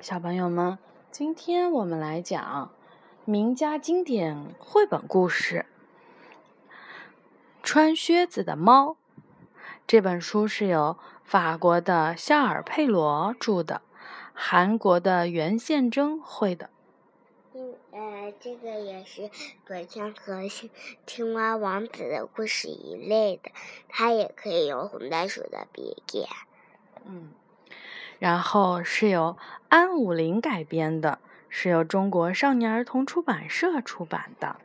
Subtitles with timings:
[0.00, 0.78] 小朋友们，
[1.10, 2.70] 今天我们来讲
[3.24, 5.66] 名家经典绘本故事
[7.64, 8.90] 《穿靴子的猫》。
[9.88, 13.82] 这本书是由法国的夏尔佩罗著的，
[14.32, 16.70] 韩国的袁宪征绘的。
[17.54, 19.28] 嗯，呃，这个也是
[19.66, 20.42] 短枪和
[21.06, 23.50] 青蛙王子的故事一类的，
[23.88, 26.28] 它也可以有红袋鼠的鼻眼。
[27.04, 27.32] 嗯。
[28.18, 29.36] 然后是由
[29.68, 34.56] 安武林改编的，是由中国少年儿童出版社出版的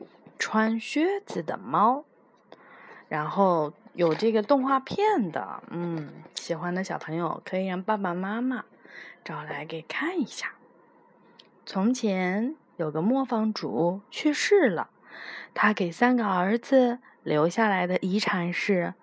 [0.38, 2.04] 《穿靴子的猫》。
[3.08, 8.64] 然后有这个动画片的，嗯，喜欢的小朋友可以让爸爸妈妈
[9.24, 10.52] 找来给看一下。
[11.64, 14.90] 从前有个磨坊主去世了，
[15.54, 18.94] 他给三个儿子留下来的遗产是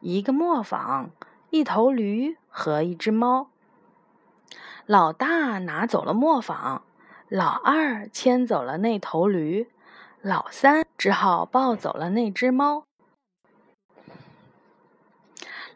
[0.00, 1.10] 一个磨坊。
[1.50, 3.48] 一头驴和一只猫，
[4.84, 6.82] 老大拿走了磨坊，
[7.28, 9.66] 老二牵走了那头驴，
[10.20, 12.84] 老三只好抱走了那只猫。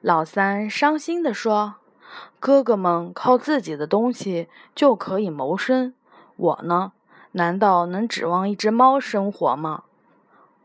[0.03, 1.77] 老三伤心地说
[2.39, 5.95] ：“哥哥们靠自己的东西就可以谋生，
[6.37, 6.93] 我呢，
[7.33, 9.85] 难道能指望一只猫生活吗？”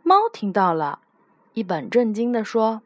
[0.04, 1.00] 猫听到了，
[1.54, 2.82] 一本正经地说：“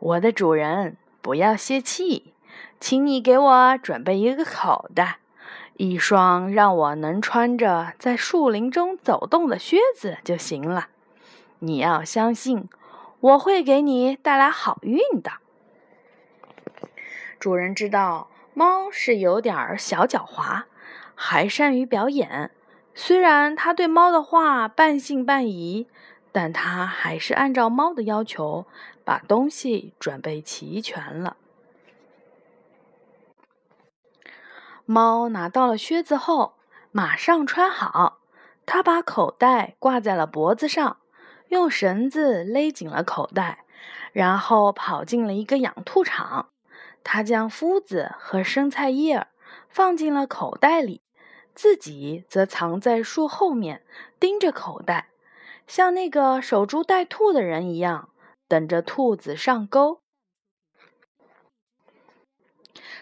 [0.00, 0.96] 我的主人。”
[1.28, 2.32] 不要泄气，
[2.80, 5.18] 请你给我准备一个口袋，
[5.74, 10.88] 一双让我能穿着在树林中走动的靴子就行了。
[11.58, 12.66] 你要相信，
[13.20, 15.32] 我会给你带来好运的。
[17.38, 20.62] 主人知道猫是有点小狡猾，
[21.14, 22.50] 还善于表演。
[22.94, 25.88] 虽然他对猫的话半信半疑。
[26.32, 28.66] 但他还是按照猫的要求，
[29.04, 31.36] 把东西准备齐全了。
[34.84, 36.54] 猫拿到了靴子后，
[36.92, 38.20] 马上穿好。
[38.64, 40.98] 他把口袋挂在了脖子上，
[41.48, 43.64] 用绳子勒紧了口袋，
[44.12, 46.50] 然后跑进了一个养兔场。
[47.02, 49.28] 他将麸子和生菜叶儿
[49.68, 51.00] 放进了口袋里，
[51.54, 53.82] 自己则藏在树后面，
[54.20, 55.08] 盯着口袋。
[55.68, 58.08] 像那个守株待兔的人一样，
[58.48, 60.00] 等着兔子上钩。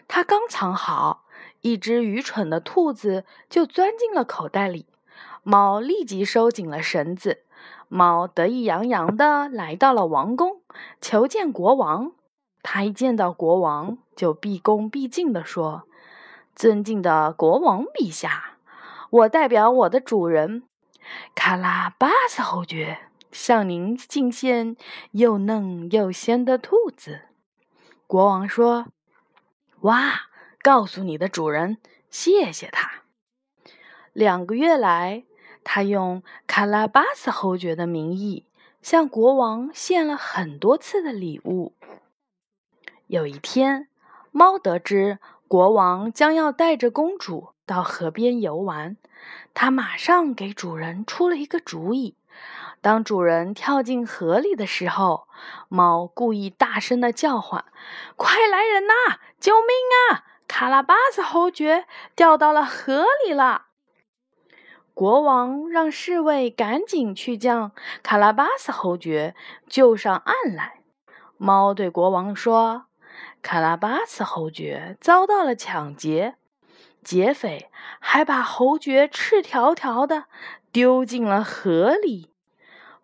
[0.09, 1.25] 他刚藏好，
[1.61, 4.87] 一只愚蠢的兔子就钻进了口袋里。
[5.45, 7.45] 猫立即收紧了绳子。
[7.89, 10.61] 猫得意洋洋地来到了王宫，
[11.01, 12.13] 求见国王。
[12.65, 15.85] 他一见到国王，就毕恭毕敬地说
[16.57, 18.57] ：“尊敬的国王陛下，
[19.11, 20.65] 我代表我的主人。”
[21.35, 22.99] 卡拉巴斯侯爵
[23.31, 24.77] 向您敬献
[25.13, 27.23] 又嫩又鲜的兔子。
[28.07, 28.87] 国王说
[29.83, 30.29] ：“哇，
[30.63, 31.79] 告诉你的主人，
[32.11, 33.03] 谢谢他。”
[34.15, 35.25] 两个月来，
[35.65, 38.47] 他用卡拉巴斯侯爵的名义
[38.81, 41.75] 向国王献了很多次的礼物。
[43.09, 43.89] 有一天，
[44.31, 45.19] 猫得知
[45.49, 48.97] 国王将要带着公主到河边游玩。
[49.55, 52.17] 他马上给主人出了一个主意。
[52.83, 55.27] 当主人跳进河里的时候，
[55.69, 57.65] 猫故意大声的叫唤
[58.17, 59.19] ：“快来人呐！
[59.41, 59.69] 救命
[60.11, 60.25] 啊！
[60.47, 63.63] 卡拉巴斯侯爵掉到了河里了！”
[64.95, 67.73] 国王让侍卫赶紧去将
[68.03, 69.35] 卡拉巴斯侯爵
[69.69, 70.81] 救上岸来。
[71.37, 72.87] 猫对国王说
[73.43, 76.37] ：“卡拉巴斯侯爵遭到了抢劫。”
[77.07, 80.25] 劫匪还把侯爵赤条条的
[80.73, 82.33] 丢进了河里。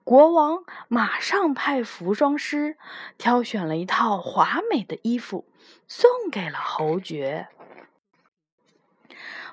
[0.03, 2.77] 国王马上派服装师
[3.17, 5.45] 挑选了一套华美的衣服，
[5.87, 7.47] 送给了侯爵。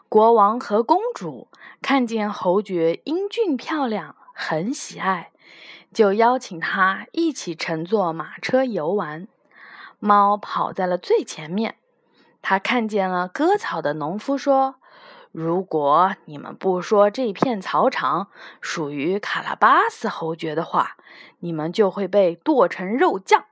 [0.10, 1.48] 国王和公主
[1.84, 5.32] 看见侯爵英俊漂亮，很喜爱，
[5.94, 9.28] 就邀请他一起乘坐马车游玩。
[10.00, 11.76] 猫跑在了最前面。
[12.42, 14.76] 他看见了割草的农夫，说
[15.32, 18.30] ：“如果你们不说这片草场
[18.62, 20.98] 属于卡拉巴斯侯爵的话，
[21.40, 23.46] 你们就会被剁成肉酱。”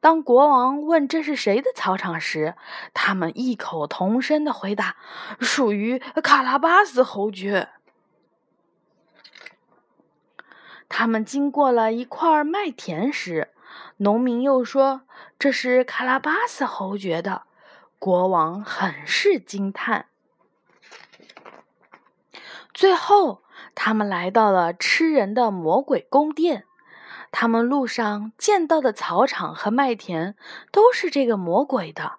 [0.00, 2.54] 当国王问这是谁的草场时，
[2.94, 4.96] 他们异口同声的回答
[5.40, 7.70] ：“属于卡拉巴斯侯爵。”
[10.88, 13.48] 他们经过了一块麦田时，
[13.96, 15.02] 农民又说
[15.38, 17.42] ：“这是卡拉巴斯侯爵的。”
[17.98, 20.06] 国王很是惊叹。
[22.72, 23.42] 最后，
[23.74, 26.64] 他们来到了吃人的魔鬼宫殿。
[27.32, 30.36] 他们路上见到的草场和麦田
[30.70, 32.14] 都是这个魔鬼的，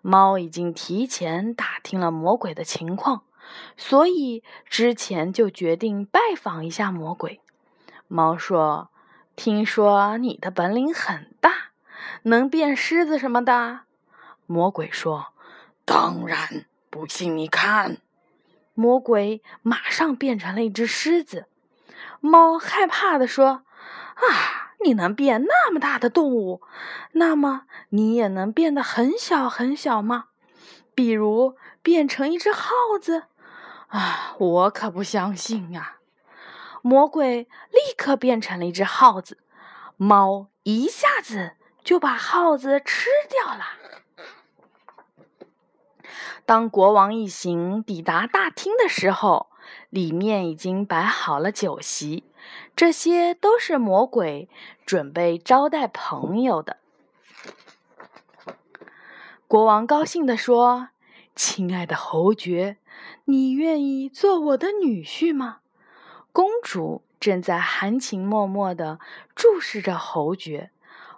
[0.00, 3.22] 猫已经提前打听了魔鬼的情况，
[3.76, 7.40] 所以之前就决定拜访一下魔鬼。
[8.08, 8.90] 猫说
[9.36, 11.70] ：“听说你的本领很大，
[12.22, 13.80] 能变狮子什么的。”
[14.46, 15.28] 魔鬼说
[15.84, 17.98] ：“当然，不信你看。”
[18.74, 21.46] 魔鬼马上变成了一只狮子。
[22.20, 23.62] 猫害怕地说
[24.14, 26.62] ：“啊，你能变那么大的动物，
[27.12, 30.26] 那么你也能变得很小很小吗？
[30.94, 32.70] 比如变成一只耗
[33.00, 33.24] 子？
[33.88, 35.96] 啊，我可不相信啊！”
[36.82, 39.38] 魔鬼立刻变成了一只耗子，
[39.96, 43.64] 猫一下子就把耗子吃掉了。
[46.44, 49.48] 当国王一行抵达大厅的时候，
[49.90, 52.24] 里面已经摆好了酒席，
[52.74, 54.48] 这些都是魔鬼
[54.84, 56.76] 准备招待朋友的。
[59.48, 60.88] 国王高兴地说
[61.36, 62.78] ：“亲爱的侯爵，
[63.26, 65.58] 你愿意做我的女婿吗？”
[66.32, 68.98] 公主正在含情脉脉地
[69.34, 70.70] 注视着侯爵，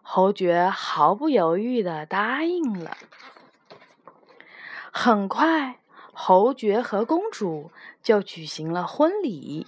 [0.03, 2.97] 侯爵毫不犹豫地答应了。
[4.93, 5.79] 很快，
[6.13, 7.71] 侯爵和公主
[8.03, 9.67] 就举行了婚礼，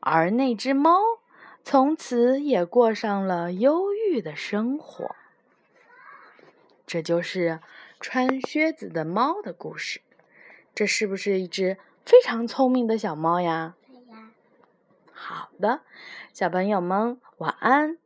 [0.00, 1.00] 而那只猫
[1.64, 5.14] 从此也过上了忧郁的生活。
[6.86, 7.60] 这就是
[8.00, 10.00] 穿靴子的猫的故事。
[10.74, 13.74] 这是不是一只非常聪明的小猫呀？
[15.12, 15.80] 好的，
[16.32, 17.98] 小朋友们，晚安。